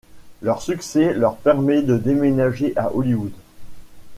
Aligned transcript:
Leur 0.41 0.63
succès 0.63 1.13
leur 1.13 1.37
permet 1.37 1.83
de 1.83 1.95
déménager 1.95 2.73
à 2.75 2.91
Hollywood. 2.95 3.33